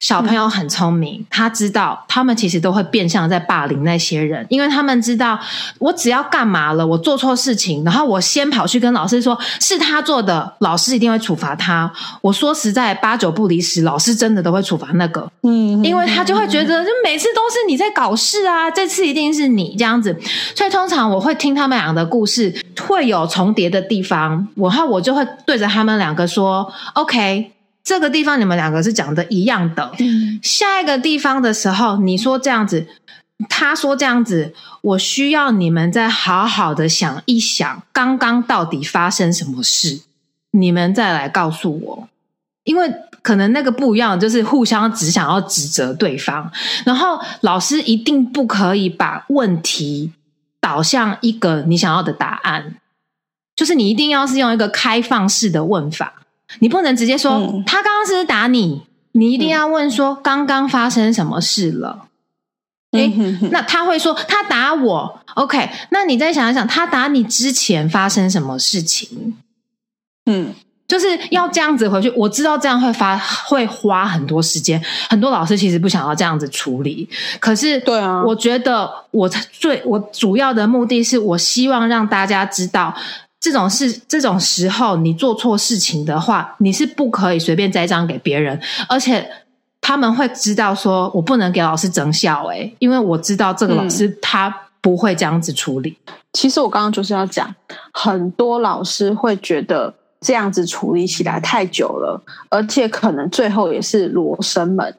[0.00, 5.38] 小朋友很聪明，他知道他们其实都会变相在霸凌那些人，因为他们知道
[5.78, 11.92] 我只要干嘛了，我做错事情，然后我先跑去跟老师说是他做的，老师一定会处罚他。
[12.20, 20.16] 我说实在，八九不离十，老师真的都会处罚那个，嗯，因为他就会觉得就每次都是你在搞事啊，这次一定是你这样子。
[20.54, 27.50] 所以通常我会听他们俩的故事，会有重叠的地方，然后我就会对着他们两个说：“OK。”
[27.88, 29.90] 这个地方你们两个是讲的一样的，
[30.42, 32.86] 下一个地方的时候，你说这样子，
[33.48, 40.02] 他说这样子，我需要你们再好好的想一想，刚刚到底发生什么事，
[40.50, 42.08] 你们再来告诉我，
[42.64, 46.52] 因为可能那个不一样，就是互相只想要指责对方，
[46.84, 50.12] 然后老师一定不可以把问题
[50.60, 52.74] 导向一个你想要的答案，
[53.56, 56.12] 就是你一定要是用一个开放式的问法。
[56.60, 58.82] 你不能直接说他刚刚是打你，
[59.12, 62.06] 你一定要问说刚刚发生什么事了。
[62.92, 63.12] 哎，
[63.50, 65.68] 那他会说他打我，OK？
[65.90, 69.36] 那你再想一想，他打你之前发生什么事情？
[70.24, 70.54] 嗯，
[70.86, 72.08] 就是要这样子回去。
[72.16, 77.06] 我知道这样会发会花很多时间，很多老师其实不想要这样子处理。
[77.38, 82.94] 可是，对啊，我觉得我最我主要的目的是我希望让大家知道。
[83.40, 89.30] 这种事，这种时候，你做错事情的话，你是不可以随便栽赃给别人，而且
[89.80, 95.96] 他们会知道说，我不能给老师整笑，诶因为我知道这个老师他不会这样子处理。
[96.32, 97.54] 其实我刚刚就是要讲，
[97.92, 104.92] 很多老师会觉得这样子处理起来太久了，而且可能最后也是罗生门。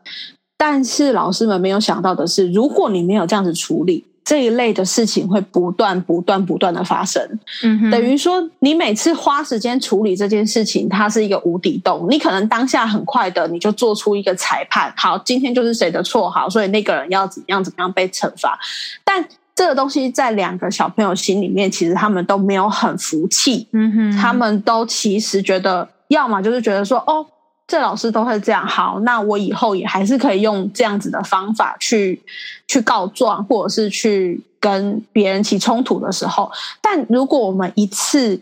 [0.58, 4.06] 但是老师们没有想到的是，如果你没有这样子处理。
[4.30, 7.20] 这一类的事情会不断、不断、不断的发生。
[7.64, 12.06] 嗯等于说，你每次花时间处理这件事情，它是一个无底洞。
[12.08, 18.60] 你可能当下很快的，你就做出一个裁判，好，今天就是谁的错，好，所以那个人要怎么样怎么样被惩罚。
[19.04, 27.26] 但这个东西在两个小朋友心里面，其实他们都没有很服气，嗯哼，他们都其实觉得，要么就是觉得说，哦。
[27.70, 32.20] 这老师都会这样，好，那我以后也还是可以用这样子的方法去
[32.68, 36.52] 去告状，或者是去跟别人起冲突的时候。
[36.82, 38.42] 但如果我们一次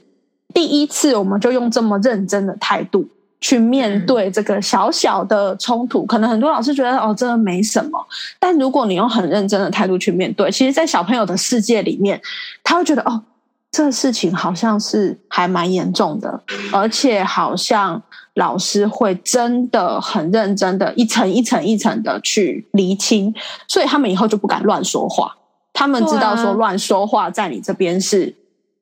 [0.53, 3.05] 第一次我们就用这么认真的态度
[3.41, 7.99] 去面对这个小小的冲突，可能很多老师觉得哦，真的没什么。
[8.39, 12.21] 但如果你用很认真的态度去面对，其实，在小朋友的世界里面，
[12.63, 13.21] 他会觉得哦，
[13.69, 18.01] 这事情好像是还蛮严重的，而且好像。
[18.37, 23.33] 老师会真的很认真的，一层一层一层的去厘清，
[23.67, 25.35] 所以他们以后就不敢乱说话。
[25.73, 28.33] 他们知道说乱说话在你这边是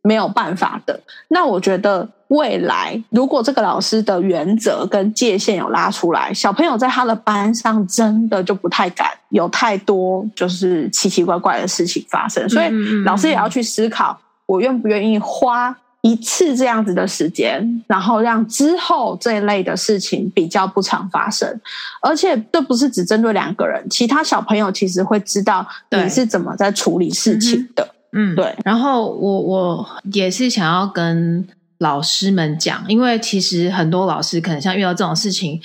[0.01, 0.99] 没有办法的。
[1.29, 12.47] 那我觉得未来如果这个老师的原则跟界限有拉出来，小朋友在他的班上真的就不太敢有太多就是奇奇怪怪的事情发生。
[12.49, 12.69] 所以
[13.05, 15.73] 老师也要去思考，我愿不愿意花。
[16.05, 21.59] 一次这样子的时间，然后让之后这一类的事情比较不常发生，
[21.99, 27.89] 而且这不是只针对两个人，其他小朋友其实会知道你是怎么在处理事情的。
[28.11, 28.55] 嗯，对。
[28.63, 31.47] 然后我我也是想要跟
[31.79, 35.59] 老师们讲，因为其实很多老师可能像遇到这种事情，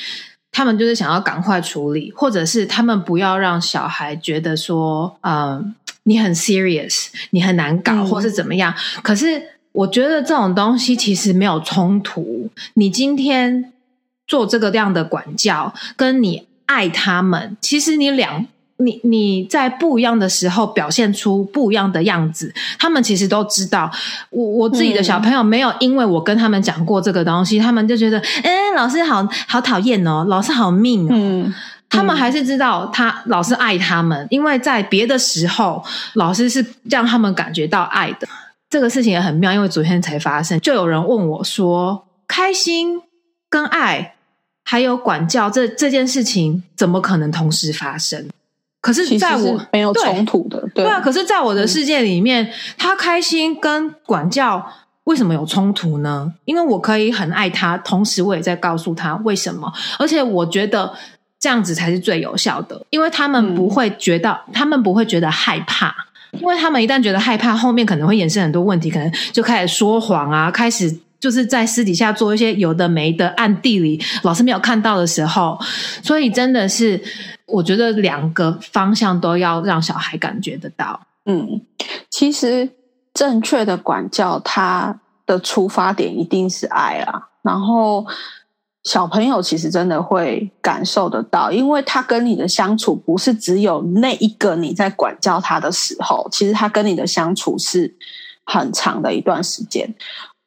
[0.50, 5.74] 他们就是想要赶快处理，或者是他们不要让小孩觉得说，嗯，
[6.05, 8.74] 你很 serious，你很难搞，或是怎么样。
[9.03, 9.42] 可是。
[9.72, 12.48] 我觉得这种东西其实没有冲突。
[12.74, 13.72] 你今天
[14.26, 23.90] 做这个样的管教，跟你爱他们，其实你两你你在不一样的时候表现出不一样的样子，他们其实都知道。
[24.30, 31.52] 我我自己的小朋友没有因为我跟他们讲过这个东西，他们就觉得，哎，老师好好讨厌哦，老师好命哦。
[31.88, 38.28] 他们还是知道他老师爱他们，因为在别的时候，老师是让他们感觉到爱的。
[38.70, 43.02] 这个事情也很妙，因为昨天才发生，就有人问我说：“开心
[43.48, 44.14] 跟爱
[44.62, 48.28] 还有管教这这件事情，怎么可能同时发生？”
[48.80, 51.00] 可是，在我没有冲突的，对啊。
[51.00, 54.64] 可是，在我的世界里面，他开心跟管教
[55.04, 56.33] 为什么有冲突呢？
[56.44, 60.94] 因为我可以很爱他，同时我也在告诉他为什么，而且我觉得
[61.38, 65.94] 这样子才是最有效的，因为他们不会觉得，他们不会觉得害怕。
[66.32, 75.58] 因为他们一旦觉得害怕，后面可能会衍生很多问题，可能就开始说谎啊，开始就是在私底下做一些有的没的，暗地里老师没有看到的时候，
[76.02, 77.02] 所以真的是
[77.46, 81.00] 我觉得两个方向都要让小孩感觉得到。
[81.26, 81.60] 嗯，
[82.08, 82.68] 其实
[83.12, 88.06] 正确的管教，它的出发点一定是爱啊，然后。
[88.90, 97.94] 小朋友其实真的会感受得到，因为他跟你的相处不是只有那一个你在管教他的时候，其实他跟你的相处是
[98.44, 99.94] 很长的一段时间。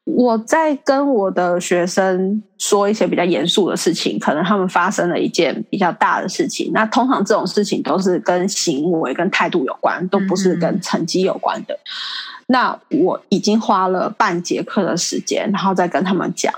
[0.04, 6.70] 我在跟我的学生说一些比较严肃的事情，可能他们发生了一件比较大的事情。
[6.74, 11.80] 那通常这种事情都是跟行为、跟态度有关，都不是跟成绩有关的。
[12.48, 16.54] 那我已经花了半节课的时间，然后再跟他们讲。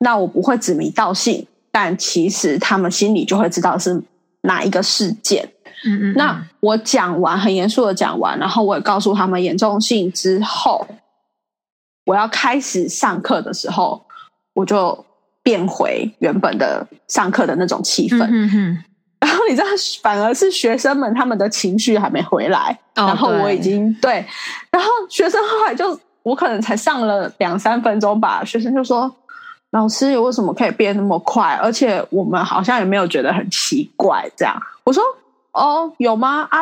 [0.00, 4.00] 那我不会指名道姓，但其实他们心里就会知道是
[4.42, 5.48] 哪一个事件。
[5.84, 6.14] 嗯嗯。
[6.14, 10.86] 那我讲完很严肃的讲完，然后我也告诉他们严重性之后，
[12.06, 14.00] 我要开始上课的时候，
[14.54, 15.04] 我就
[15.42, 18.24] 变回原本的上课的那种气氛。
[18.30, 18.84] 嗯嗯。
[19.20, 19.66] 然后你知道，
[20.00, 24.24] 反而是学生们他们的情绪还没回来，然后我已经对，
[24.70, 29.12] 然后学生后来就我可能才上了两三分钟吧，学生就说。
[29.70, 31.54] 老师为什么可以变那么快？
[31.62, 34.26] 而且我们好像也没有觉得很奇怪。
[34.34, 35.02] 这样，我说
[35.52, 36.48] ：“哦，有吗？
[36.50, 36.60] 啊，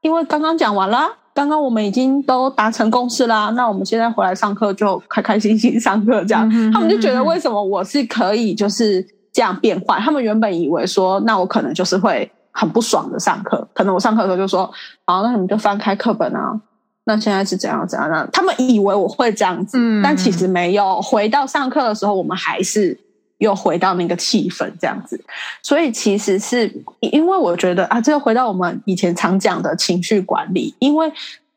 [0.00, 3.50] 因为刚刚讲完了，刚刚我们已经都达成共识啦。
[3.56, 6.24] 那我们现在回来上课就开开心心上课。
[6.24, 10.00] 这样，他们就觉得为什么我是可以就是这样变换？
[10.00, 13.66] 他们原本以为说，那我可能就是会很不爽的上课。
[13.74, 14.70] 可能我上课的时候就说：
[15.04, 16.60] 好，那你们就翻开课本啊。”
[17.08, 18.28] 那现在是怎样怎样呢？
[18.32, 21.00] 他们以为我会这样子，但其实没有。
[21.00, 22.98] 回到上课的时候，我们还是
[23.38, 25.24] 又回到那个气氛这样子。
[25.62, 26.68] 所以其实是
[26.98, 30.74] 因为我觉得啊，这个回到我们以前常讲的情绪管理。
[30.80, 31.10] 因为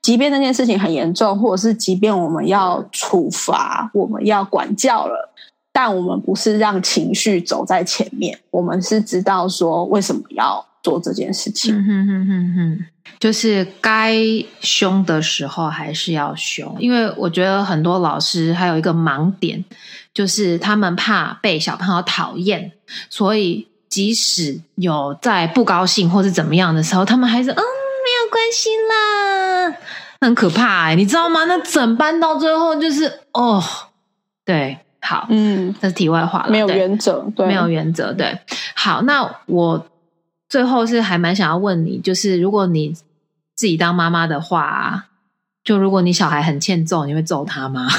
[0.03, 5.33] 即便那件事情很严重，或者是即便我们要处罚、我们要管教了，
[5.73, 11.75] 但我们不是让情绪走在前面，我们是知道说为什么要做这件事情。
[11.75, 12.85] 嗯哼哼哼哼，
[13.19, 14.15] 就是该
[14.61, 19.63] 凶的时候还是要凶，因为我觉得很多老师还有一个盲点，
[20.13, 22.71] 就是他们怕被小朋友讨厌，
[23.09, 29.77] 所以即使有在不高兴或是怎么样的时候，他们还是嗯没有关系啦，
[30.21, 31.45] 很可怕哎、你知道吗？
[31.45, 33.63] 那整班到最后就是哦，
[34.45, 38.13] 对，好，嗯，这是题外话了，没有原则，对，没有原则。
[38.13, 38.39] 对，
[38.75, 39.85] 好，那我
[40.49, 42.93] 最后是还蛮想要问你，就是如果你
[43.55, 45.05] 自己当妈妈的话，
[45.63, 47.87] 就如果你小孩很欠揍，你会揍他吗？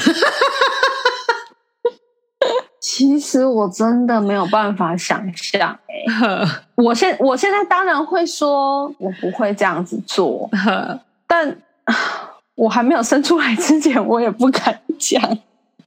[2.81, 6.05] 其实我真的没有办法想象、欸，
[6.75, 10.49] 我现我现在当然会说，我不会这样子做，
[11.25, 11.49] 但
[11.85, 11.95] 啊
[12.55, 15.21] 我还没有生出来之前，我也不敢讲。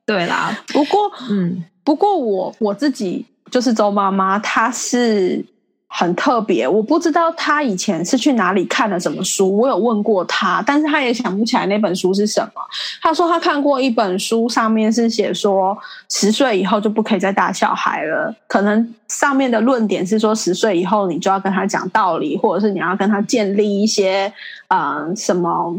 [0.07, 5.45] 对啦，不过，嗯不过我我自己就是周妈妈，她是
[5.89, 6.67] 很特别。
[6.67, 12.63] 我不知道他以前是去哪里看了什么书，我有问过他，但是他也想不起来那本书是什么。
[13.01, 15.77] 他说他看过一本书，上面是写说
[16.11, 18.35] 十岁以后就不可以再打小孩了。
[18.49, 24.33] 可能上面的论点是说，十岁以后你就要跟他讲道理，或者是你要跟他建立一些
[24.69, 25.77] 嗯、呃什么，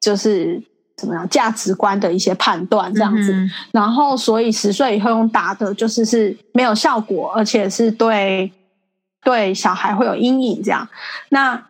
[0.00, 0.60] 就是
[0.96, 3.32] 怎么样价值观的一些判断这样子。
[3.32, 8.50] 嗯然后，所以十岁以后用打的，就是是没有效果，而且是对
[9.22, 10.62] 对小孩会有阴影。
[10.62, 10.88] 这样，
[11.28, 11.62] 那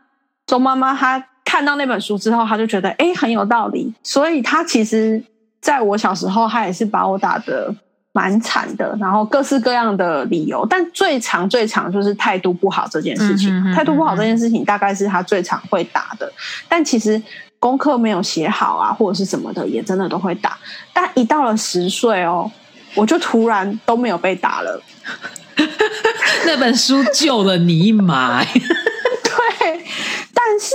[0.46, 5.22] 周妈妈她看到那本书之后，她就觉得哎很有道理，所以她其实
[5.60, 7.74] 在我小时候，她也是把我打的
[8.12, 13.48] 蛮惨的，然后各式各样的理由，但最常最常就是态度不好这件事情。
[13.48, 16.30] 嗯哼嗯哼态度不好这件事情大概是她最常会打的，
[16.68, 17.20] 但其实
[17.58, 20.58] 功课没有写好啊，或者是什么的，也真的都会打。
[20.92, 22.50] 但一到了十岁哦，
[22.94, 24.82] 我就突然都没有被打了。
[26.46, 28.52] 那本书救了你一马、 对，
[30.34, 30.74] 但是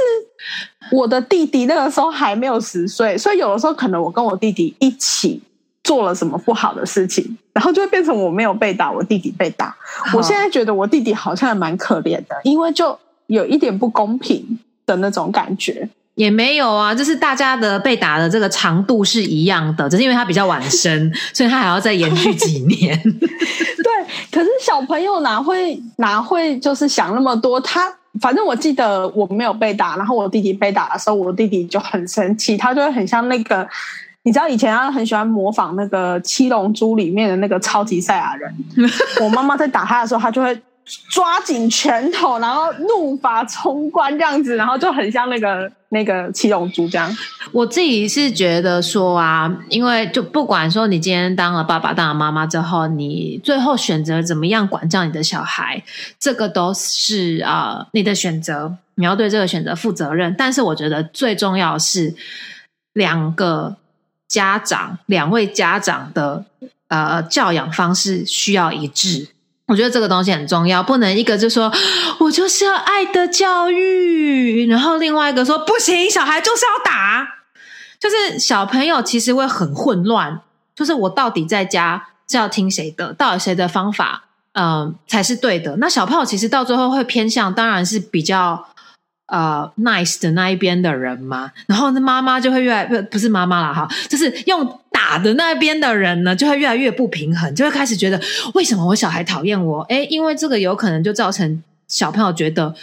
[0.91, 5.41] 我的弟弟那个时候还没有十岁，所以有的时候可能我跟我弟弟一起
[5.83, 9.75] 做了什么不好的事情，然后就会变成我没有被打，我弟弟被打。
[10.13, 12.97] 我现在觉得我弟弟好像还蛮可怜的，因为就
[13.27, 15.89] 有一点不公平的那种感觉。
[16.17, 22.99] 也没有啊，就是大家的被打的这个长度是一样的，只是因为他比较晚生， 所以他还要再延续几年。
[23.05, 27.61] 对，可是小朋友哪会哪会就是想那么多？
[27.61, 33.67] 他反正我记得我没有被打，然后我弟弟被打的时候，我弟弟就很生气，他就会很像那个，
[34.23, 38.51] 你知道以前他很喜欢模仿那个《七龙珠》里面的那个超级赛亚人。
[39.21, 40.59] 我妈妈在打他的时候，他就会
[41.09, 47.13] 抓紧拳头，然后怒发冲冠这样子，然后就很像那个那个七龙珠这样。
[47.51, 55.83] 我自己是觉得说啊，因为就不管说你今天当了爸爸、当了妈妈之后，你最后选择怎么样管教你的小孩，
[56.17, 60.33] 这个都是啊、你的选择，你要对这个选择负责任。
[60.37, 62.15] 但是我觉得最重要是
[62.93, 63.75] 两个
[64.27, 66.45] 家长、两位家长的
[66.87, 69.27] 呃教养方式需要一致。
[69.67, 71.71] 我觉得这个东西很重要，不能一个就说
[72.19, 77.35] 我就是要爱的教育，然后另外一个说不行，小孩就是要打。
[77.99, 80.39] 就是小朋友其实会很混乱，
[80.75, 85.75] 就是我到底在家是要听谁的，到底谁的方法，嗯、才是对的。
[85.77, 88.67] 那小朋友其实到最后会偏向，当然是比较
[89.25, 91.51] 呃 nice 的那一边的人嘛。
[91.65, 98.19] 然后那妈妈就会越来不不是妈妈了哈，就是用打的那边的人呢，就会越来越不平衡，就会开始觉得
[98.55, 99.81] 为什么我小孩讨厌我？
[99.83, 102.75] 诶，因为这个有可能就造成小朋友觉得。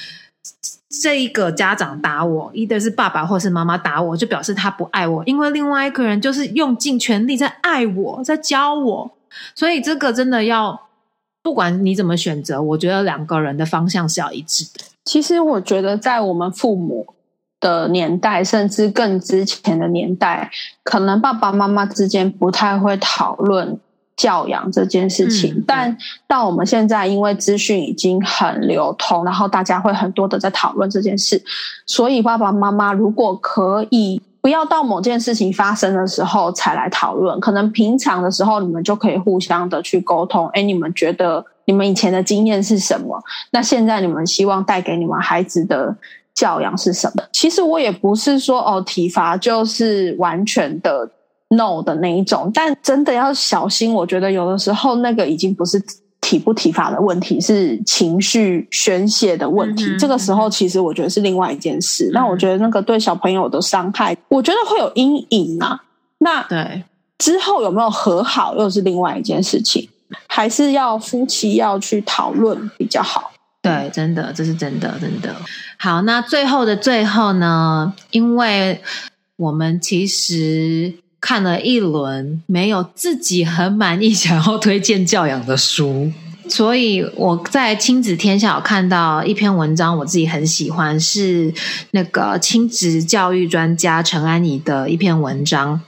[1.02, 9.10] 这一个家长打我，一的是爸爸或是妈妈打我，就表示他不爱我，因为另外一个人就是用尽全力在爱我，在教我，
[9.56, 10.80] 所以这个真的要
[11.42, 14.84] 不管你怎么选择，我觉得两个人的方向是要一致的。
[15.04, 17.13] 其实我觉得，在我们父母
[17.64, 20.50] 的年代，甚至更之前的年代，
[20.82, 23.80] 可能爸爸妈妈之间不太会讨论
[24.14, 25.54] 教养这件事情。
[25.54, 25.96] 嗯但
[26.28, 31.42] 到我们现在，因为资讯已经很流通，然后大家会很多的在讨论这件事，
[31.86, 34.20] 所以爸爸妈妈如果可以。
[34.44, 40.46] 不要到某件事情发生的时候才来讨论，可能平常的时候你们就可以互相的去沟通。
[40.48, 43.18] 哎，你们觉得你们以前的经验是什么？
[43.52, 45.96] 那现在你们希望带给你们孩子的
[46.34, 47.22] 教养是什么？
[47.32, 51.08] 其实我也不是说哦，体罚就是完全的
[51.50, 53.94] no 的那一种，但真的要小心。
[53.94, 55.80] 我觉得有的时候那个已经不是
[56.20, 59.84] 体不体罚的问题，是情绪宣泄的问题。
[59.84, 62.10] 嗯这个时候其实我觉得是另外一件事。
[62.12, 65.80] 那我觉得那个对小朋友的伤害，我觉得会有阴影啊。
[66.18, 66.82] 那对，
[67.18, 69.86] 之后有没有和好，又是另外一件事情，
[70.26, 73.30] 还是要夫妻要去讨论比较好。
[73.64, 75.34] 对，真的，这是真的，真的。
[75.78, 77.94] 好，那最后的最后呢？
[78.10, 78.82] 因为
[79.36, 86.12] 我们其实看了一轮，没有自己很满意想要推荐教养的书，
[86.46, 91.54] 所以我在亲子天下有看到一篇文章，我自己很喜欢，是
[91.92, 95.80] 那个亲子教育专家陈安妮的一篇文章。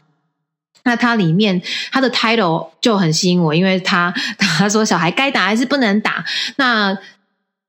[0.85, 1.61] 那它里面
[1.93, 6.25] 它的 title 就很吸引我，因为他 他说小孩该打还是不能打。
[6.57, 6.97] 那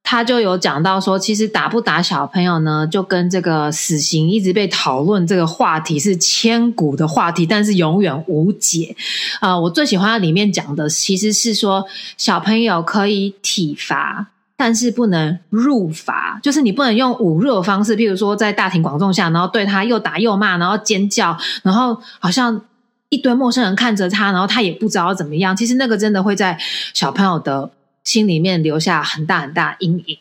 [0.09, 8.95] 他就有讲到说，其实打不打小朋友呢，就跟这个死刑一直被讨论这个话题是千古的话题，但是永远无解。
[9.41, 11.85] 呃，我最喜欢里面讲的其实是说，
[12.15, 22.61] 小朋友可以体罚，但是不能入罚，就是你不能用侮辱的方式，譬如说在大庭广众下，然后对他又打又骂，然后尖叫，然后好像。
[23.09, 25.55] 一堆陌生人看着他，然后他也不知道怎么样。
[25.55, 26.59] 其实那个真的会在
[26.93, 27.69] 小朋友的
[28.07, 30.17] 心里面留下很大很大阴影。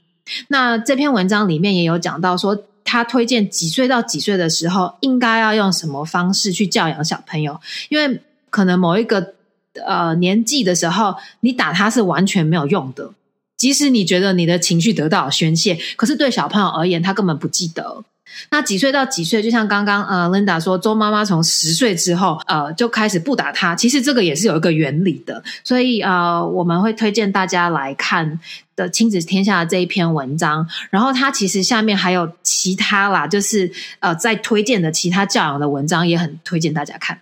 [0.48, 8.20] 那这篇文章里面也有讲到说，他推荐几岁到几岁的时候应该要用什么方式去教养小朋友，因为
[8.50, 9.34] 可能某一个
[9.86, 13.12] 呃年纪的时候，你打他是完全没有用的。
[13.56, 18.04] 即使你觉得你的情绪得到宣泄，可是对小朋友而言，他根本不记得。
[18.50, 19.42] 那几岁到几岁？
[19.42, 23.74] 就像刚刚呃，Linda 说，周妈妈从十岁之后呃就开始不打他。
[23.74, 28.38] 其实这个也是有一个原理的，所以呃，我们会推荐大家来看
[28.74, 30.66] 的《亲子天下》这一篇文章。
[30.90, 33.70] 然后它其实下面还有其他啦，就是
[34.00, 37.20] 呃，在推荐的其他教养的文章，也很推荐大家看。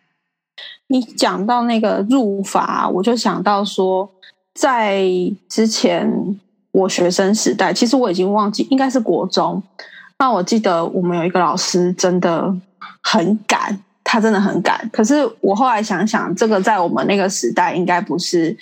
[0.88, 4.11] 你讲到那个入法，我就想到说，
[4.55, 5.05] 在
[5.48, 6.11] 之前
[6.72, 9.62] 我学生时代，其实我已经忘记，应该是国中。
[10.18, 12.54] 那我记得我们有一个老师真的
[13.02, 14.88] 很赶，他真的很赶。
[14.92, 18.56] 可是我后来想想，这个在我们那个时代应该不是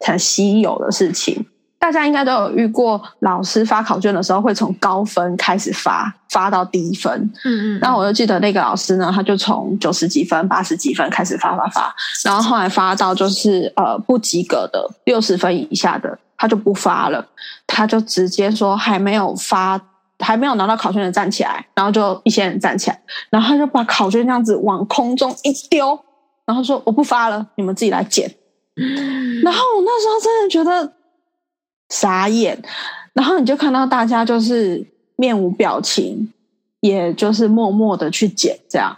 [0.00, 1.44] 很稀有的事情。
[1.78, 7.12] 大家应该都有遇过，老师发考卷的时候会从高分开始发，发到低分。
[7.44, 7.78] 嗯嗯。
[7.78, 11.94] 那我就记得那个老师呢，他就从九十几分、八十几分开始发发发，
[12.24, 17.24] 然后后来发到就是呃不及格的六十分以下的，他就不发了，
[17.66, 19.78] 他就直接说还没有发。
[20.20, 23.00] 还没有拿到考卷的站起来，然后就一些人站起来，
[23.30, 25.98] 然后他就把考卷这样子往空中一丢，
[26.46, 28.32] 然后说：“我不发了，你们自己来捡。”
[29.42, 30.92] 然后我那时候真的觉得
[31.90, 32.60] 傻眼，
[33.12, 34.84] 然后你就看到大家就是
[35.16, 36.32] 面无表情，
[36.80, 38.96] 也就是默默的去捡这样，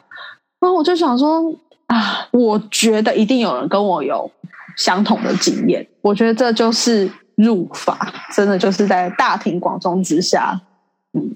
[0.60, 1.54] 然后我就想说
[1.86, 4.30] 啊，我觉得一定有人跟我有
[4.76, 10.60] 相同的经验，我觉得这就是入法，真的就是在大庭广众之下。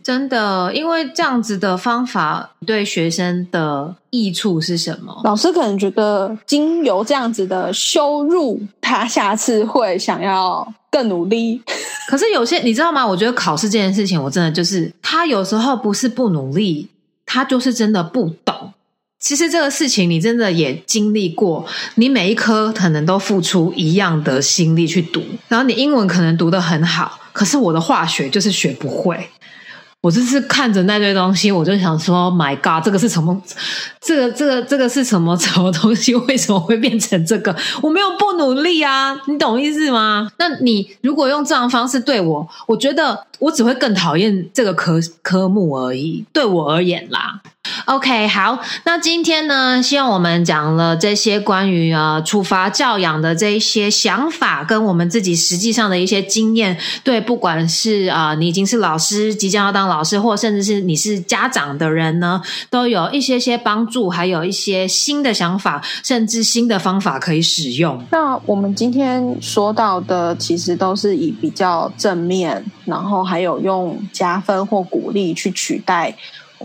[0.03, 5.21] 真的，因为这样子的方法对学生的益处是什么？
[5.25, 11.61] 老师可能觉得经由这样子的羞辱，他下次会想要更努力。
[12.09, 13.07] 可是有些你知道吗？
[13.07, 16.89] 我觉得考试这件事情，我真的就是他有时候不是不努力，
[17.27, 18.73] 他就是真的不懂。
[19.21, 21.65] 其实这个事情你真的也经历过，
[21.97, 29.29] 你每一科可能都付出一样的心力去读，然后你英文可能读得很好，可是我的化学就是学不会。
[30.03, 33.39] 我就是看着那堆东西，我就想说：“My God，这个是什么？
[34.01, 35.37] 这个、这个、这个是什么？
[35.39, 36.15] 什么东西？
[36.15, 37.55] 为什么会变成这个？
[37.83, 40.31] 我没有不努力啊，你懂意思吗？
[40.39, 46.25] 那你如果用这样方式对我，我觉得我只会更讨厌这个科科目而已。
[46.33, 47.41] 对我而言啦。”
[47.85, 68.03] OK，好，那今天呢，希望我们讲了这些关于啊处罚教养的这一些想法，跟我们自己实际上的一些经验，对，不管是啊你已经是老师，即将要当老师，或甚至是你是家长的人呢，都有一些些帮助，还有一些新的想法，甚至新的方法可以使用。
[68.11, 76.17] 那我们今天说到的，其实都是以比较正面，然后还有用加分或鼓励去取代。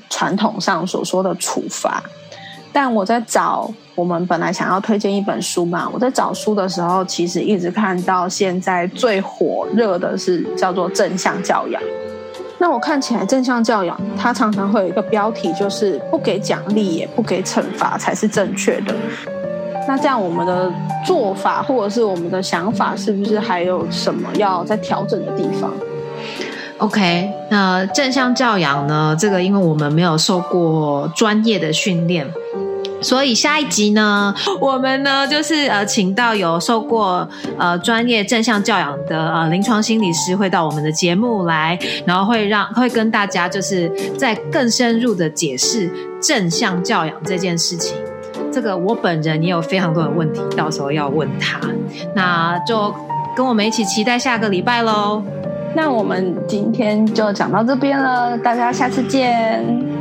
[0.10, 2.04] 传统上所说的处罚，
[2.74, 11.82] 但我在找我们本来想要推荐一本书嘛，我在找书的时候，其实一直看到现在最火热的是叫做正向教养。
[12.58, 18.96] 那我看起来正向教养，它常常会有一个标题，就是不给奖励也不给惩罚才是正确的。
[19.88, 20.72] 那这样我们的
[21.06, 25.72] 做法或者是我们的想法，是不是还有什么要再调整的地方
[26.80, 29.16] ？OK，那正向教养呢？
[29.20, 32.26] 这个因为我们没有受过专业的训练，
[33.02, 37.28] 所以下一集呢，我们呢就是呃，请到有受过
[37.58, 45.92] 呃专业正向教养的呃临床心理师会到我们的节目来，然后会让会跟大家就是在更深入的解释
[46.22, 47.96] 正向教养这件事情。
[48.52, 51.60] 这个我本人也有非常多的问题，到时候要问他，
[52.16, 52.94] 那就
[53.36, 55.22] 跟我们一起期待下个礼拜喽。
[55.76, 59.95] 那我们今天就讲到这边了，大家下次见。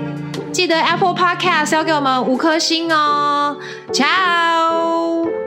[0.54, 3.58] 记得 Apple Podcast 要给我们五颗星哦
[3.92, 5.43] ，Ciao。